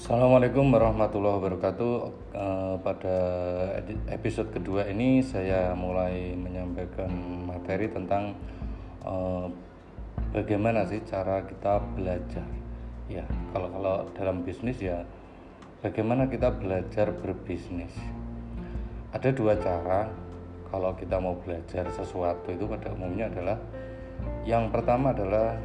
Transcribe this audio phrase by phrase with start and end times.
[0.00, 1.94] Assalamualaikum warahmatullahi wabarakatuh.
[2.32, 3.18] Eh, pada
[4.08, 7.12] episode kedua ini saya mulai menyampaikan
[7.44, 8.32] materi tentang
[9.04, 9.46] eh,
[10.32, 12.48] bagaimana sih cara kita belajar.
[13.12, 15.04] Ya, kalau kalau dalam bisnis ya
[15.84, 17.92] bagaimana kita belajar berbisnis.
[19.12, 20.08] Ada dua cara
[20.72, 23.60] kalau kita mau belajar sesuatu itu pada umumnya adalah
[24.48, 25.60] yang pertama adalah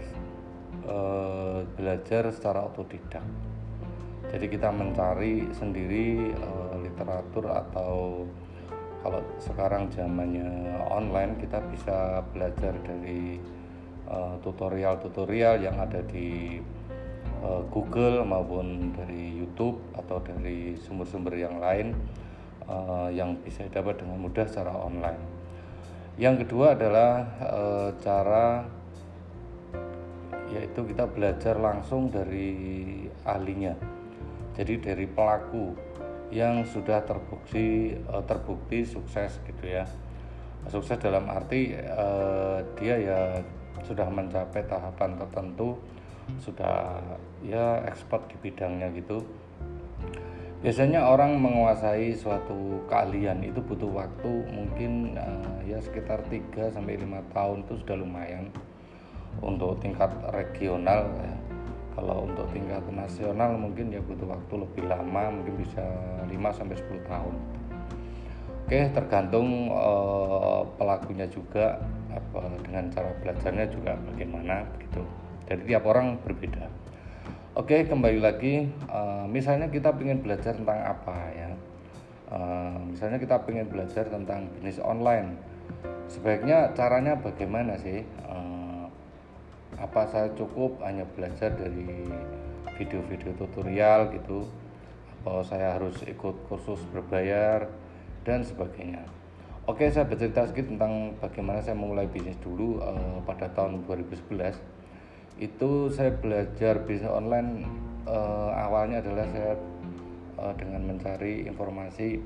[0.83, 3.23] eh, belajar secara otodidak
[4.35, 8.27] jadi kita mencari sendiri uh, literatur atau
[8.99, 13.39] kalau sekarang zamannya online kita bisa belajar dari
[14.11, 16.59] uh, tutorial-tutorial yang ada di
[17.47, 21.95] uh, Google maupun dari YouTube atau dari sumber-sumber yang lain
[22.67, 25.23] uh, yang bisa dapat dengan mudah secara online.
[26.19, 28.67] Yang kedua adalah uh, cara
[30.51, 32.51] yaitu kita belajar langsung dari
[33.23, 33.94] ahlinya
[34.55, 35.75] jadi dari pelaku
[36.31, 39.85] yang sudah terbukti eh, terbukti sukses gitu ya.
[40.71, 43.21] Sukses dalam arti eh, dia ya
[43.83, 45.77] sudah mencapai tahapan tertentu
[46.41, 46.97] sudah
[47.45, 49.21] ya ekspor di bidangnya gitu.
[50.65, 57.35] Biasanya orang menguasai suatu keahlian itu butuh waktu mungkin eh, ya sekitar 3 sampai 5
[57.35, 58.49] tahun itu sudah lumayan
[59.43, 61.44] untuk tingkat regional ya
[61.95, 65.83] kalau untuk tingkat nasional mungkin ya butuh waktu lebih lama mungkin bisa
[66.27, 67.35] 5 sampai 10 tahun.
[68.67, 71.79] Oke tergantung uh, pelakunya juga
[72.11, 75.07] apa dengan cara belajarnya juga bagaimana gitu.
[75.47, 76.67] Jadi tiap orang berbeda.
[77.55, 81.49] Oke kembali lagi uh, misalnya kita ingin belajar tentang apa ya?
[82.25, 85.39] Uh, misalnya kita ingin belajar tentang bisnis online.
[86.11, 88.03] Sebaiknya caranya bagaimana sih
[89.79, 92.07] apa saya cukup hanya belajar dari
[92.75, 94.47] video-video tutorial gitu.
[95.21, 97.65] Atau saya harus ikut kursus berbayar
[98.25, 99.01] dan sebagainya.
[99.65, 104.61] Oke saya bercerita sedikit tentang bagaimana saya memulai bisnis dulu uh, pada tahun 2011
[105.41, 107.65] itu saya belajar bisnis online
[108.05, 109.57] uh, awalnya adalah saya
[110.37, 112.21] uh, dengan mencari informasi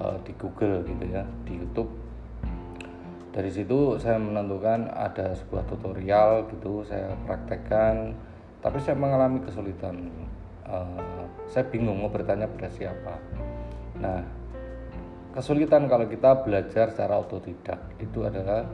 [0.00, 1.92] uh, di Google gitu ya di YouTube
[3.34, 8.14] dari situ saya menentukan ada sebuah tutorial gitu saya praktekkan.
[8.62, 10.08] Tapi saya mengalami kesulitan.
[10.64, 13.18] Uh, saya bingung mau bertanya pada siapa.
[13.98, 14.22] Nah
[15.34, 18.70] kesulitan kalau kita belajar secara otodidak itu adalah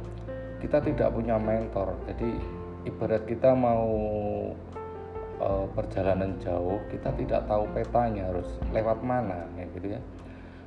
[0.61, 1.97] kita tidak punya mentor.
[2.05, 2.29] Jadi
[2.85, 3.89] ibarat kita mau
[5.41, 10.01] uh, perjalanan jauh kita tidak tahu petanya harus lewat mana ya gitu ya.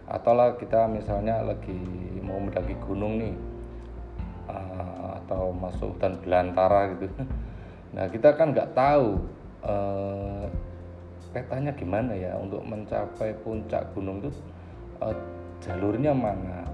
[0.10, 1.78] Atau lah kita misalnya lagi
[2.20, 3.53] mau mendaki gunung nih
[5.34, 7.10] atau masuk hutan belantara gitu.
[7.94, 9.22] Nah kita kan nggak tahu
[9.62, 10.50] uh,
[11.30, 14.34] petanya gimana ya untuk mencapai puncak gunung itu
[14.98, 15.14] uh,
[15.62, 16.66] jalurnya mana.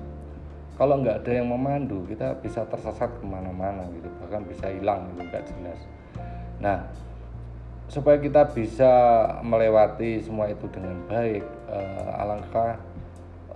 [0.80, 5.28] Kalau nggak ada yang memandu kita bisa tersesat ke mana-mana gitu bahkan bisa hilang gitu
[5.28, 5.80] nggak jelas.
[6.64, 6.88] Nah
[7.91, 8.91] supaya kita bisa
[9.44, 12.80] melewati semua itu dengan baik uh, alangkah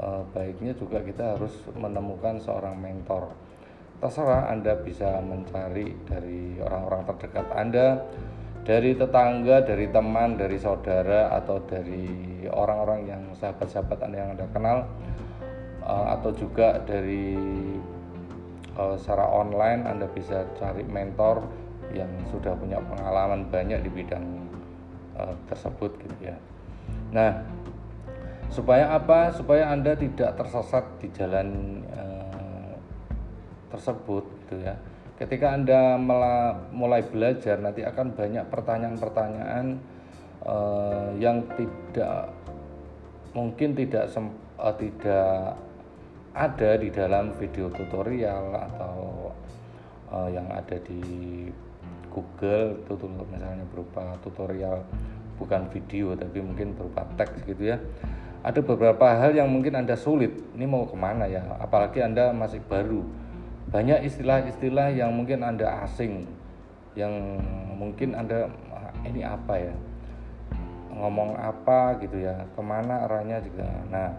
[0.03, 3.31] uh, baiknya juga kita harus menemukan seorang mentor
[4.03, 8.03] terserah Anda bisa mencari dari orang-orang terdekat Anda,
[8.68, 14.78] dari tetangga, dari teman, dari saudara, atau dari orang-orang yang sahabat-sahabat Anda yang Anda kenal,
[15.88, 17.40] eh, atau juga dari
[18.75, 21.47] uh, secara online Anda bisa cari mentor
[21.94, 24.25] yang sudah punya pengalaman banyak di bidang
[25.16, 26.35] uh, tersebut gitu ya.
[27.14, 27.46] Nah,
[28.50, 29.30] supaya apa?
[29.31, 31.80] Supaya Anda tidak tersesat di jalan
[33.73, 34.78] tersebut gitu ya.
[35.17, 35.97] Ketika Anda
[36.69, 39.81] mulai belajar nanti akan banyak pertanyaan-pertanyaan
[40.45, 42.29] uh, yang tidak
[43.34, 45.57] mungkin tidak uh, tidak
[46.34, 49.29] ada di dalam video tutorial atau
[50.09, 51.01] uh, yang ada di
[52.09, 52.93] Google itu
[53.29, 54.85] misalnya berupa tutorial
[55.37, 57.78] bukan video tapi mungkin berupa teks gitu ya.
[58.43, 61.41] Ada beberapa hal yang mungkin anda sulit ini mau ke mana ya?
[61.64, 63.22] Apalagi anda masih baru
[63.73, 66.29] banyak istilah-istilah yang mungkin anda asing
[66.93, 67.41] yang
[67.73, 69.73] mungkin anda ah, ini apa ya?
[70.93, 72.46] Ngomong apa gitu ya?
[72.53, 73.66] Ke mana arahnya juga?
[73.90, 74.14] Nah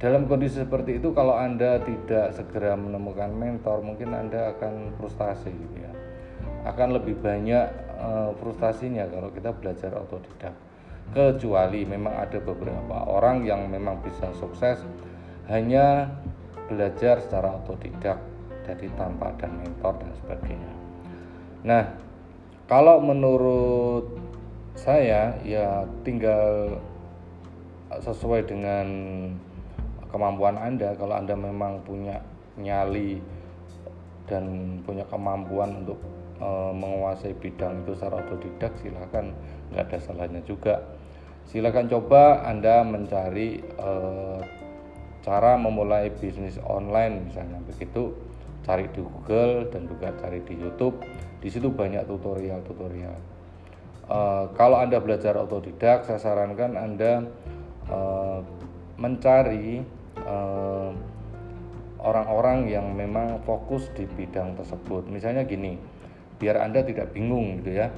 [0.00, 5.76] dalam kondisi seperti itu kalau anda tidak segera menemukan mentor mungkin anda akan frustasi gitu
[5.84, 5.92] ya.
[6.64, 7.68] Akan lebih banyak
[8.00, 10.56] uh, frustasinya kalau kita belajar otodidak.
[11.12, 14.80] Kecuali memang ada beberapa orang yang memang bisa sukses
[15.52, 16.08] hanya
[16.72, 18.31] belajar secara otodidak
[18.62, 20.72] jadi tanpa ada mentor dan sebagainya.
[21.66, 21.84] Nah
[22.70, 24.16] kalau menurut
[24.78, 26.78] saya ya tinggal
[28.00, 28.86] sesuai dengan
[30.08, 30.96] kemampuan Anda.
[30.96, 32.20] Kalau Anda memang punya
[32.56, 33.20] nyali
[34.28, 36.00] dan punya kemampuan untuk
[36.40, 39.32] e, menguasai bidang itu secara otodidak silahkan
[39.72, 40.80] nggak ada salahnya juga.
[41.48, 43.90] Silahkan coba Anda mencari e,
[45.20, 47.60] cara memulai bisnis online misalnya.
[47.68, 48.31] Begitu
[48.62, 51.02] cari di Google dan juga cari di YouTube
[51.42, 53.16] di situ banyak tutorial-tutorial
[54.06, 54.18] e,
[54.54, 57.26] kalau Anda belajar otodidak saya sarankan Anda
[57.90, 57.98] e,
[58.98, 59.82] mencari
[62.02, 65.06] orang-orang yang memang fokus di bidang tersebut.
[65.06, 65.78] Misalnya gini,
[66.42, 67.88] biar Anda tidak bingung gitu ya.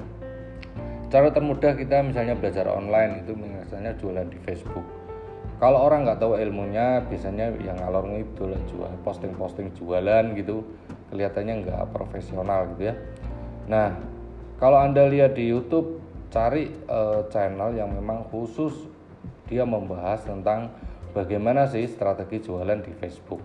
[1.08, 5.03] Cara termudah kita misalnya belajar online itu misalnya jualan di Facebook.
[5.64, 10.60] Kalau orang nggak tahu ilmunya, biasanya yang ngalor ngidul jual posting-posting jualan gitu,
[11.08, 12.94] kelihatannya nggak profesional gitu ya.
[13.64, 13.96] Nah,
[14.60, 18.76] kalau anda lihat di YouTube, cari uh, channel yang memang khusus
[19.48, 20.66] dia membahas tentang
[21.14, 23.38] bagaimana sih strategi jualan di Facebook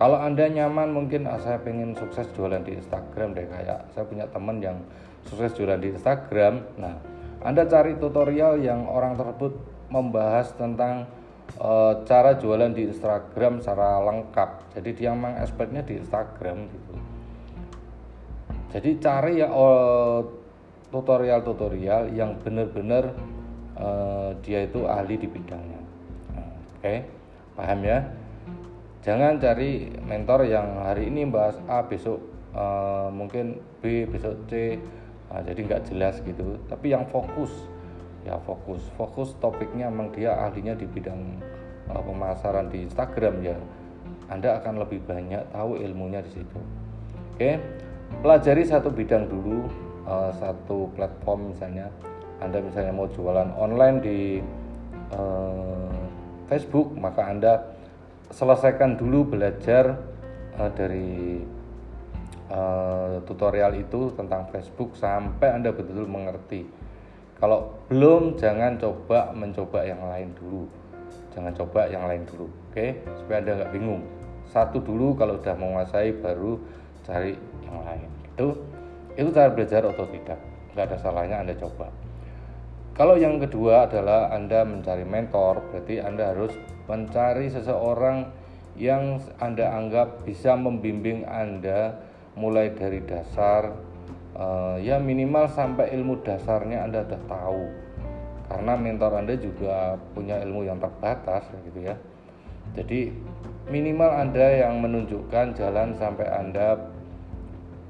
[0.00, 4.24] kalau anda nyaman mungkin ah, saya pengen sukses jualan di Instagram deh kayak saya punya
[4.32, 4.80] teman yang
[5.28, 6.96] sukses jualan di Instagram nah
[7.44, 9.60] anda cari tutorial yang orang tersebut
[9.92, 11.04] membahas tentang
[11.56, 11.70] e,
[12.06, 14.76] cara jualan di Instagram secara lengkap.
[14.78, 16.94] Jadi dia memang expertnya di Instagram gitu.
[18.70, 19.50] Jadi cari ya
[20.90, 23.14] tutorial-tutorial yang benar-benar
[23.74, 23.88] e,
[24.46, 25.80] dia itu ahli di bidangnya.
[26.36, 26.98] Oke okay?
[27.58, 27.98] paham ya?
[29.00, 32.20] Jangan cari mentor yang hari ini bahas A besok
[32.52, 34.76] uh, mungkin B besok C.
[35.30, 36.58] Nah, jadi nggak jelas gitu.
[36.68, 37.48] Tapi yang fokus
[38.24, 38.82] ya fokus.
[38.96, 41.40] Fokus topiknya memang dia ahlinya di bidang
[41.92, 43.56] uh, pemasaran di Instagram ya.
[44.30, 46.60] Anda akan lebih banyak tahu ilmunya di situ.
[47.34, 47.58] Oke
[48.18, 49.70] pelajari satu bidang dulu
[50.10, 51.86] uh, satu platform misalnya.
[52.40, 54.18] Anda misalnya mau jualan online di
[55.12, 55.92] uh,
[56.48, 57.52] Facebook maka Anda
[58.32, 60.00] selesaikan dulu belajar
[60.56, 61.44] uh, dari
[62.48, 66.79] uh, tutorial itu tentang Facebook sampai Anda betul-betul mengerti.
[67.40, 70.68] Kalau belum jangan coba mencoba yang lain dulu.
[71.32, 72.76] Jangan coba yang lain dulu, oke?
[72.76, 73.00] Okay?
[73.16, 74.02] Supaya Anda nggak bingung.
[74.44, 76.60] Satu dulu kalau udah menguasai baru
[77.00, 77.32] cari
[77.64, 78.08] yang lain.
[78.36, 78.60] Itu
[79.16, 80.36] itu cara belajar otodidak.
[80.76, 81.88] Nggak ada salahnya Anda coba.
[82.92, 86.52] Kalau yang kedua adalah Anda mencari mentor, berarti Anda harus
[86.84, 88.28] mencari seseorang
[88.76, 91.96] yang Anda anggap bisa membimbing Anda
[92.36, 93.72] mulai dari dasar
[94.40, 97.62] uh, ya minimal sampai ilmu dasarnya Anda sudah tahu.
[98.50, 101.94] Karena mentor Anda juga punya ilmu yang terbatas gitu ya.
[102.74, 103.14] Jadi
[103.70, 106.80] minimal Anda yang menunjukkan jalan sampai Anda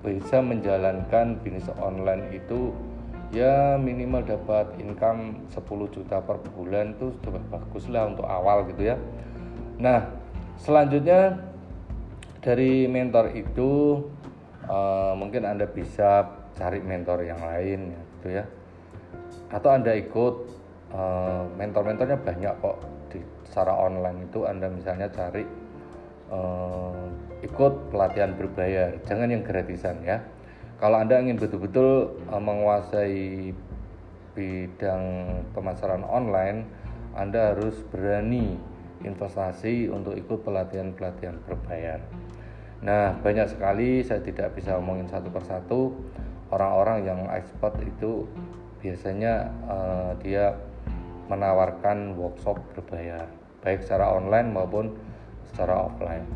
[0.01, 2.73] bisa menjalankan bisnis online itu
[3.31, 8.91] ya minimal dapat income 10 juta per bulan itu sudah bagus lah untuk awal gitu
[8.91, 8.97] ya
[9.77, 10.09] nah
[10.57, 11.39] selanjutnya
[12.41, 14.03] dari mentor itu
[14.67, 18.45] uh, mungkin anda bisa cari mentor yang lain gitu ya.
[19.49, 20.35] Atau anda ikut
[20.93, 22.79] uh, mentor-mentornya banyak kok
[23.09, 24.45] di secara online itu.
[24.45, 25.43] Anda misalnya cari
[26.29, 27.09] uh,
[27.41, 30.21] ikut pelatihan berbayar jangan yang gratisan ya.
[30.81, 33.53] Kalau Anda ingin betul-betul uh, menguasai
[34.33, 35.05] bidang
[35.57, 36.65] pemasaran online,
[37.17, 38.57] Anda harus berani
[39.05, 42.01] investasi untuk ikut pelatihan-pelatihan berbayar.
[42.81, 45.93] Nah, banyak sekali saya tidak bisa omongin satu persatu.
[46.51, 48.25] Orang-orang yang expert itu
[48.81, 50.57] biasanya uh, dia
[51.29, 53.29] menawarkan workshop berbayar,
[53.63, 54.97] baik secara online maupun
[55.53, 56.27] secara offline.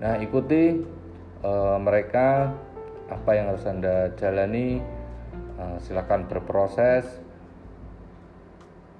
[0.00, 0.80] Nah, ikuti
[1.44, 2.54] uh, mereka
[3.12, 4.80] apa yang harus anda jalani
[5.60, 7.04] uh, silakan berproses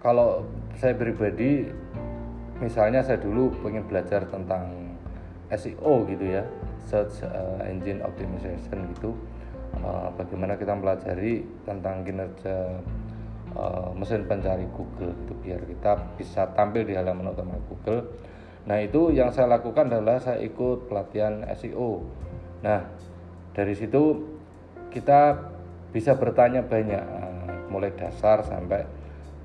[0.04, 0.44] kalau
[0.76, 1.64] saya pribadi
[2.60, 4.83] misalnya saya dulu pengen belajar tentang
[5.54, 6.42] SEO gitu ya
[6.84, 9.16] search uh, engine optimization gitu.
[9.74, 12.78] Uh, bagaimana kita pelajari tentang kinerja
[13.58, 18.06] uh, mesin pencari Google itu biar kita bisa tampil di halaman utama Google.
[18.64, 22.06] Nah itu yang saya lakukan adalah saya ikut pelatihan SEO
[22.64, 22.80] nah
[23.52, 24.24] dari situ
[24.88, 25.36] kita
[25.92, 28.88] bisa bertanya banyak eh, mulai dasar sampai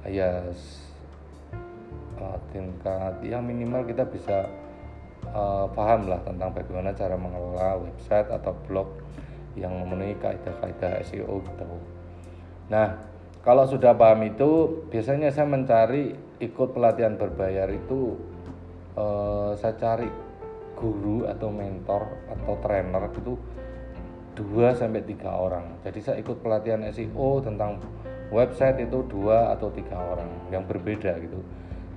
[0.08, 0.40] ya
[2.16, 4.48] uh, tingkat yang minimal kita bisa
[5.34, 8.90] uh, paham lah tentang bagaimana cara mengelola website atau blog
[9.58, 11.66] yang memenuhi kaidah-kaidah SEO gitu.
[12.70, 13.02] Nah,
[13.42, 18.16] kalau sudah paham itu, biasanya saya mencari ikut pelatihan berbayar itu
[18.96, 20.08] uh, saya cari
[20.78, 23.36] guru atau mentor atau trainer itu
[24.40, 25.66] 2 sampai 3 orang.
[25.84, 27.84] Jadi saya ikut pelatihan SEO tentang
[28.30, 31.42] website itu dua atau tiga orang yang berbeda gitu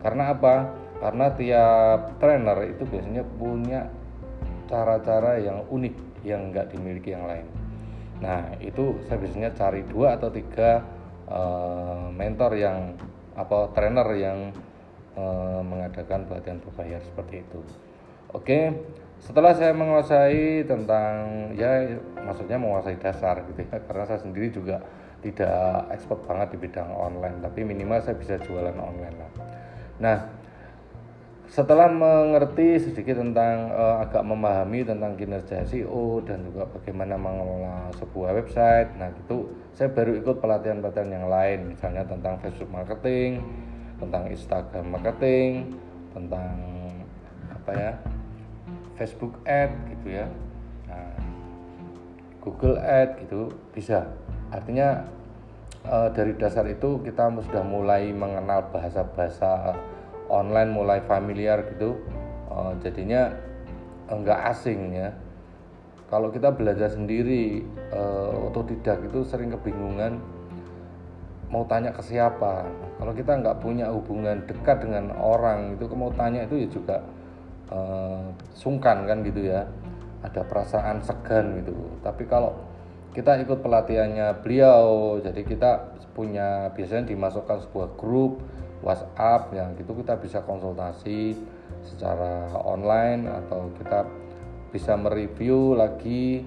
[0.01, 0.73] karena apa
[1.03, 3.91] karena tiap trainer itu biasanya punya
[4.71, 7.51] cara-cara yang unik yang nggak dimiliki yang lain.
[8.23, 10.87] Nah itu saya biasanya cari dua atau tiga
[11.27, 12.95] uh, mentor yang
[13.35, 14.55] apa trainer yang
[15.19, 17.59] uh, mengadakan pelatihan berbayar seperti itu.
[18.31, 18.71] Oke
[19.19, 24.83] setelah saya menguasai tentang ya maksudnya menguasai dasar gitu ya karena saya sendiri juga
[25.23, 29.31] tidak expert banget di bidang online tapi minimal saya bisa jualan online lah.
[29.99, 30.42] Nah
[31.53, 38.41] setelah mengerti sedikit tentang uh, agak memahami tentang kinerja SEO dan juga bagaimana mengelola sebuah
[38.41, 43.45] website nah itu saya baru ikut pelatihan-pelatihan yang lain misalnya tentang Facebook marketing
[44.01, 45.77] tentang Instagram marketing
[46.17, 46.57] tentang
[47.53, 47.93] apa ya
[48.97, 50.27] Facebook Ad gitu ya
[50.89, 51.21] nah,
[52.43, 54.11] Google Ad gitu bisa.
[54.51, 55.07] Artinya
[55.87, 59.79] e, dari dasar itu kita sudah mulai mengenal bahasa-bahasa
[60.33, 62.01] online mulai familiar gitu
[62.49, 63.29] e, jadinya
[64.09, 65.13] enggak asing ya.
[66.09, 67.61] Kalau kita belajar sendiri
[67.93, 68.03] e,
[68.49, 70.17] otodidak itu sering kebingungan
[71.53, 72.65] mau tanya ke siapa?
[72.97, 76.97] Kalau kita nggak punya hubungan dekat dengan orang itu mau tanya itu ya juga
[77.69, 79.69] uh, sungkan kan gitu ya.
[80.25, 81.77] Ada perasaan segan gitu.
[82.01, 82.57] Tapi kalau
[83.13, 85.71] kita ikut pelatihannya beliau jadi kita
[86.17, 88.41] punya biasanya dimasukkan sebuah grup
[88.83, 91.39] WhatsApp yang gitu kita bisa konsultasi
[91.87, 94.07] secara online atau kita
[94.75, 96.43] bisa mereview lagi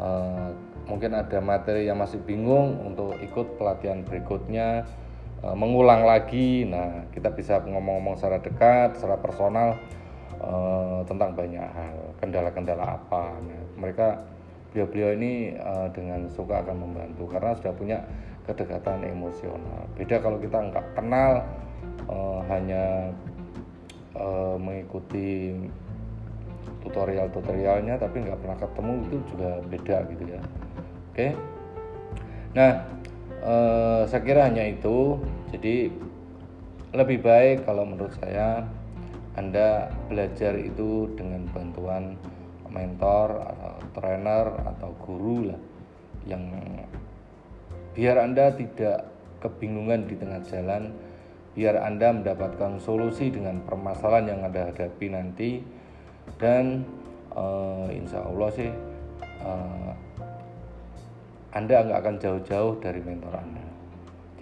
[0.00, 0.50] uh,
[0.84, 4.84] mungkin ada materi yang masih bingung untuk ikut pelatihan berikutnya
[5.44, 6.68] uh, mengulang lagi.
[6.68, 9.76] Nah kita bisa ngomong-ngomong secara dekat secara personal
[10.40, 13.32] uh, tentang banyak hal kendala-kendala apa.
[13.44, 14.24] Nah, mereka
[14.72, 17.98] beliau-beliau ini uh, dengan suka akan membantu karena sudah punya
[18.44, 19.88] kedekatan emosional.
[19.96, 21.40] Beda kalau kita nggak kenal
[22.08, 23.12] uh, hanya
[24.16, 25.54] uh, mengikuti
[26.84, 30.40] tutorial-tutorialnya tapi nggak pernah ketemu itu juga beda gitu ya.
[31.10, 31.28] Oke?
[32.54, 32.72] Nah
[33.44, 35.20] uh, saya kira hanya itu.
[35.54, 35.90] Jadi
[36.94, 38.66] lebih baik kalau menurut saya
[39.34, 42.14] anda belajar itu dengan bantuan
[42.70, 45.60] mentor atau trainer atau guru lah
[46.26, 46.42] yang
[47.94, 49.06] biar Anda tidak
[49.38, 50.90] kebingungan di tengah jalan
[51.54, 55.50] biar Anda mendapatkan solusi dengan permasalahan yang Anda hadapi nanti
[56.38, 56.82] dan
[57.34, 58.70] uh, insya Allah sih
[59.42, 59.92] uh,
[61.54, 63.64] Anda nggak akan jauh-jauh dari mentor Anda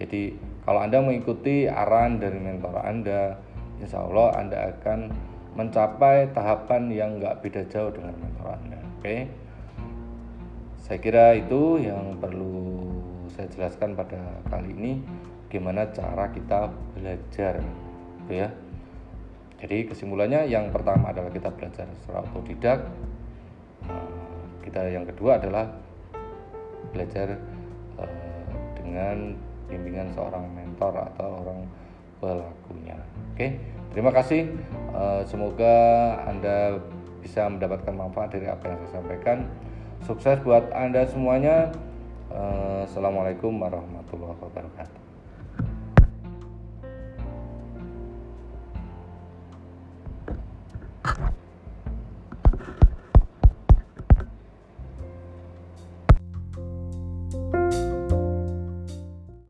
[0.01, 0.33] jadi
[0.65, 3.37] kalau Anda mengikuti arahan dari mentor Anda
[3.77, 4.99] insya Allah Anda akan
[5.53, 8.79] mencapai tahapan yang nggak beda jauh dengan mentor Anda.
[8.81, 9.19] Oke, okay?
[10.81, 12.89] saya kira itu yang perlu
[13.29, 14.93] saya jelaskan pada kali ini
[15.53, 17.61] gimana cara kita belajar,
[18.25, 18.49] gitu ya.
[19.61, 22.89] Jadi kesimpulannya yang pertama adalah kita belajar secara otodidak.
[23.85, 24.09] Nah,
[24.65, 25.69] kita yang kedua adalah
[26.89, 27.37] belajar
[28.01, 28.09] uh,
[28.81, 29.37] dengan
[29.69, 31.69] bimbingan seorang mentor atau orang
[32.23, 32.97] pelakunya.
[33.35, 33.59] Oke,
[33.91, 34.47] terima kasih.
[34.95, 35.75] Eh, semoga
[36.23, 36.79] Anda
[37.19, 39.37] bisa mendapatkan manfaat dari apa yang saya sampaikan.
[40.07, 41.75] Sukses buat Anda semuanya.
[42.31, 45.02] Eh, Assalamualaikum warahmatullahi wabarakatuh.